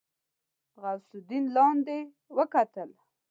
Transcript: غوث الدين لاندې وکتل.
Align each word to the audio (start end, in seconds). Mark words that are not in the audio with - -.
غوث 0.81 1.07
الدين 1.19 1.45
لاندې 1.55 1.99
وکتل. 2.37 2.89